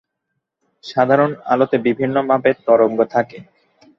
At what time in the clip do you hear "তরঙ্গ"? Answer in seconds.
2.67-2.99